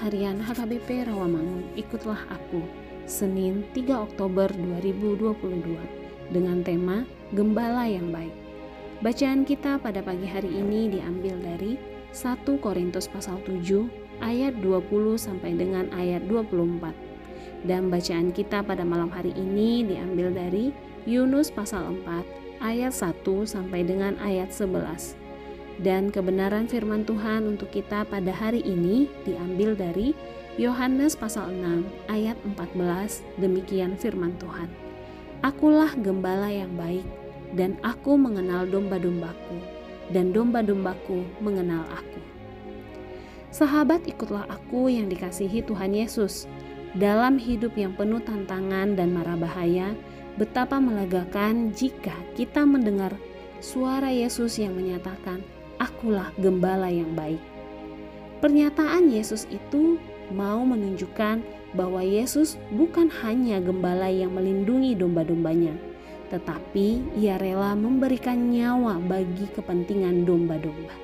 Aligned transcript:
harian 0.00 0.40
HKBP 0.40 1.04
Rawamangun, 1.04 1.68
ikutlah 1.76 2.16
aku. 2.32 2.64
Senin 3.04 3.60
3 3.76 3.92
Oktober 3.92 4.48
2022 4.48 6.32
dengan 6.32 6.64
tema 6.64 7.04
Gembala 7.36 7.84
yang 7.84 8.08
Baik. 8.08 8.32
Bacaan 9.04 9.44
kita 9.44 9.76
pada 9.76 10.00
pagi 10.00 10.24
hari 10.24 10.48
ini 10.48 10.88
diambil 10.88 11.36
dari 11.44 11.76
1 12.16 12.40
Korintus 12.64 13.04
pasal 13.04 13.36
7 13.44 13.84
ayat 14.24 14.56
20 14.64 15.20
sampai 15.20 15.52
dengan 15.52 15.92
ayat 15.92 16.24
24. 16.24 17.68
Dan 17.68 17.92
bacaan 17.92 18.32
kita 18.32 18.64
pada 18.64 18.80
malam 18.80 19.12
hari 19.12 19.36
ini 19.36 19.84
diambil 19.84 20.32
dari 20.32 20.72
Yunus 21.04 21.52
pasal 21.52 21.92
4 22.00 22.64
ayat 22.64 22.96
1 22.96 23.44
sampai 23.44 23.84
dengan 23.84 24.16
ayat 24.24 24.48
11. 24.48 25.23
Dan 25.82 26.14
kebenaran 26.14 26.70
firman 26.70 27.02
Tuhan 27.02 27.50
untuk 27.50 27.74
kita 27.74 28.06
pada 28.06 28.30
hari 28.30 28.62
ini 28.62 29.10
diambil 29.26 29.74
dari 29.74 30.14
Yohanes 30.54 31.18
pasal 31.18 31.50
6 31.50 31.82
ayat 32.06 32.38
14. 32.46 33.26
Demikian 33.42 33.98
firman 33.98 34.38
Tuhan. 34.38 34.70
Akulah 35.42 35.90
gembala 35.98 36.46
yang 36.46 36.70
baik 36.78 37.02
dan 37.58 37.74
aku 37.82 38.14
mengenal 38.14 38.66
domba-dombaku 38.70 39.58
dan 40.14 40.30
domba-dombaku 40.30 41.26
mengenal 41.42 41.82
aku. 41.90 42.20
Sahabat 43.54 44.06
ikutlah 44.10 44.50
aku 44.50 44.90
yang 44.90 45.06
dikasihi 45.06 45.62
Tuhan 45.62 45.94
Yesus. 45.94 46.50
Dalam 46.94 47.38
hidup 47.38 47.74
yang 47.74 47.94
penuh 47.94 48.22
tantangan 48.22 48.94
dan 48.94 49.14
mara 49.14 49.34
bahaya, 49.34 49.94
betapa 50.38 50.78
melegakan 50.78 51.70
jika 51.74 52.14
kita 52.38 52.66
mendengar 52.66 53.14
suara 53.62 54.10
Yesus 54.10 54.58
yang 54.58 54.74
menyatakan, 54.74 55.42
akulah 55.78 56.30
gembala 56.38 56.90
yang 56.90 57.12
baik. 57.14 57.40
Pernyataan 58.44 59.08
Yesus 59.08 59.48
itu 59.48 59.96
mau 60.32 60.60
menunjukkan 60.64 61.40
bahwa 61.74 62.00
Yesus 62.04 62.60
bukan 62.72 63.10
hanya 63.24 63.58
gembala 63.58 64.06
yang 64.12 64.36
melindungi 64.36 64.94
domba-dombanya, 64.94 65.74
tetapi 66.28 67.02
ia 67.18 67.40
rela 67.40 67.74
memberikan 67.74 68.52
nyawa 68.52 69.00
bagi 69.02 69.48
kepentingan 69.52 70.28
domba-domba. 70.28 70.94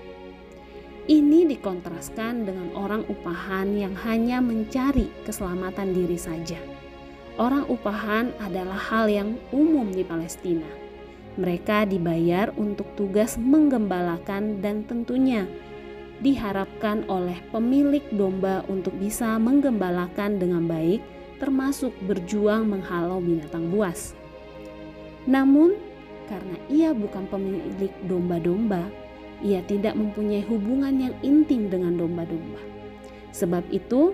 Ini 1.11 1.49
dikontraskan 1.51 2.47
dengan 2.47 2.71
orang 2.79 3.03
upahan 3.11 3.75
yang 3.75 3.99
hanya 4.07 4.39
mencari 4.39 5.11
keselamatan 5.27 5.91
diri 5.91 6.15
saja. 6.15 6.61
Orang 7.35 7.67
upahan 7.67 8.31
adalah 8.39 8.79
hal 8.79 9.11
yang 9.11 9.35
umum 9.51 9.91
di 9.91 10.07
Palestina 10.07 10.80
mereka 11.39 11.87
dibayar 11.87 12.51
untuk 12.59 12.87
tugas 12.99 13.39
menggembalakan 13.39 14.59
dan 14.59 14.83
tentunya 14.87 15.47
diharapkan 16.21 17.09
oleh 17.09 17.37
pemilik 17.49 18.05
domba 18.13 18.61
untuk 18.69 18.93
bisa 19.01 19.41
menggembalakan 19.41 20.37
dengan 20.37 20.69
baik, 20.69 21.01
termasuk 21.41 21.97
berjuang 22.05 22.69
menghalau 22.69 23.25
binatang 23.25 23.73
buas. 23.73 24.13
Namun, 25.25 25.77
karena 26.29 26.57
ia 26.69 26.91
bukan 26.93 27.25
pemilik 27.27 27.93
domba-domba, 28.05 28.85
ia 29.41 29.65
tidak 29.65 29.97
mempunyai 29.97 30.45
hubungan 30.45 31.09
yang 31.09 31.15
intim 31.25 31.73
dengan 31.73 31.97
domba-domba. 31.97 32.61
Sebab 33.33 33.65
itu, 33.73 34.13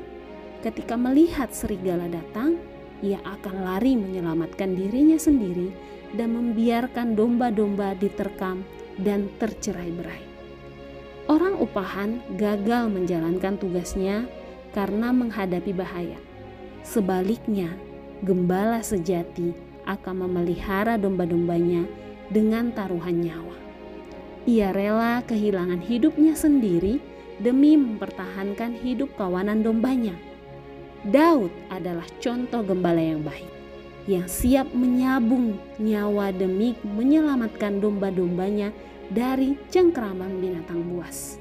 ketika 0.62 0.94
melihat 0.94 1.50
serigala 1.50 2.06
datang, 2.06 2.62
ia 3.04 3.20
akan 3.24 3.64
lari 3.64 3.96
menyelamatkan 3.96 4.72
dirinya 4.76 5.20
sendiri 5.20 5.72
dan 6.16 6.32
membiarkan 6.32 7.18
domba-domba 7.18 7.92
diterkam 7.98 8.64
dan 8.96 9.28
tercerai-berai. 9.36 10.24
Orang 11.26 11.58
upahan 11.58 12.22
gagal 12.38 12.86
menjalankan 12.86 13.58
tugasnya 13.58 14.30
karena 14.70 15.10
menghadapi 15.10 15.74
bahaya. 15.74 16.16
Sebaliknya, 16.86 17.74
gembala 18.22 18.78
sejati 18.80 19.50
akan 19.84 20.26
memelihara 20.26 20.94
domba-dombanya 20.94 21.82
dengan 22.30 22.70
taruhan 22.70 23.18
nyawa. 23.22 23.58
Ia 24.46 24.70
rela 24.70 25.26
kehilangan 25.26 25.82
hidupnya 25.82 26.38
sendiri 26.38 27.02
demi 27.42 27.74
mempertahankan 27.74 28.78
hidup 28.78 29.10
kawanan 29.18 29.66
dombanya. 29.66 30.14
Daud 31.06 31.54
adalah 31.70 32.06
contoh 32.18 32.66
gembala 32.66 32.98
yang 32.98 33.22
baik 33.22 33.56
yang 34.06 34.30
siap 34.30 34.70
menyabung 34.70 35.58
nyawa 35.82 36.30
demi 36.30 36.78
menyelamatkan 36.86 37.82
domba-dombanya 37.82 38.70
dari 39.10 39.58
cengkeraman 39.70 40.38
binatang 40.38 40.82
buas. 40.86 41.38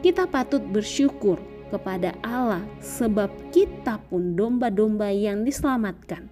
Kita 0.00 0.26
patut 0.30 0.62
bersyukur 0.62 1.42
kepada 1.70 2.14
Allah 2.22 2.62
sebab 2.82 3.30
kita 3.54 3.98
pun 4.10 4.34
domba-domba 4.34 5.10
yang 5.10 5.46
diselamatkan. 5.46 6.26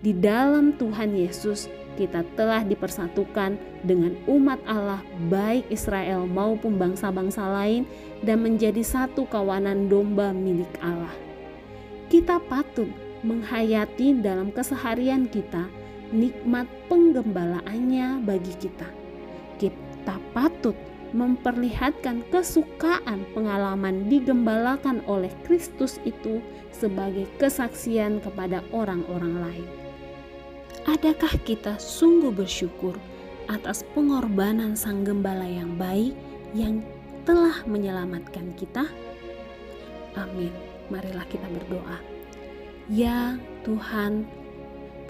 Di 0.00 0.12
dalam 0.12 0.76
Tuhan 0.76 1.16
Yesus 1.16 1.68
kita 1.96 2.20
telah 2.36 2.60
dipersatukan 2.60 3.56
dengan 3.80 4.12
umat 4.28 4.60
Allah 4.68 5.00
baik 5.32 5.64
Israel 5.72 6.28
maupun 6.28 6.76
bangsa-bangsa 6.76 7.40
lain 7.48 7.88
dan 8.20 8.44
menjadi 8.44 8.84
satu 8.84 9.24
kawanan 9.24 9.88
domba 9.88 10.36
milik 10.36 10.68
Allah. 10.84 11.12
Kita 12.06 12.38
patut 12.38 12.86
menghayati 13.26 14.22
dalam 14.22 14.54
keseharian 14.54 15.26
kita 15.26 15.66
nikmat 16.14 16.70
penggembalaannya 16.86 18.22
bagi 18.22 18.54
kita. 18.62 18.86
Kita 19.58 20.14
patut 20.30 20.78
memperlihatkan 21.10 22.22
kesukaan 22.30 23.26
pengalaman 23.34 24.06
digembalakan 24.06 25.02
oleh 25.10 25.30
Kristus 25.42 25.98
itu 26.06 26.38
sebagai 26.70 27.26
kesaksian 27.42 28.22
kepada 28.22 28.62
orang-orang 28.70 29.34
lain. 29.42 29.68
Adakah 30.86 31.34
kita 31.42 31.74
sungguh 31.82 32.30
bersyukur 32.30 32.94
atas 33.50 33.82
pengorbanan 33.94 34.78
Sang 34.78 35.02
Gembala 35.02 35.46
yang 35.46 35.74
baik 35.74 36.14
yang 36.54 36.86
telah 37.26 37.66
menyelamatkan 37.66 38.54
kita? 38.54 38.86
Amin. 40.14 40.75
Marilah 40.92 41.26
kita 41.26 41.46
berdoa. 41.50 41.98
Ya 42.86 43.34
Tuhan, 43.66 44.22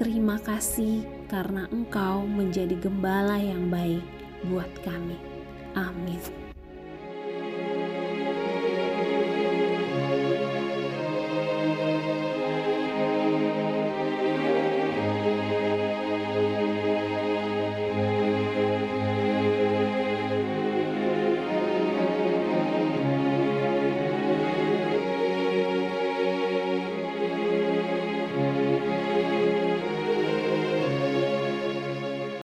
terima 0.00 0.40
kasih 0.40 1.04
karena 1.28 1.68
Engkau 1.68 2.24
menjadi 2.24 2.72
gembala 2.80 3.36
yang 3.36 3.68
baik 3.68 4.04
buat 4.48 4.70
kami. 4.80 5.20
Amin. 5.76 6.45